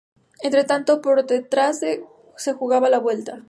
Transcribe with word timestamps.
Entre 0.41 0.63
tanto, 0.63 0.99
por 0.99 1.23
detrás 1.27 1.77
se 1.79 2.53
jugaba 2.53 2.89
la 2.89 2.97
Vuelta. 2.97 3.39